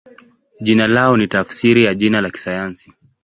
[0.59, 2.93] Jina lao ni tafsiri ya jina la kisayansi.